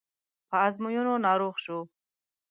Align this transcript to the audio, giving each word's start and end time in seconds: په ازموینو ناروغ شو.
په 0.49 0.55
ازموینو 0.67 1.13
ناروغ 1.25 1.55
شو. 1.63 1.79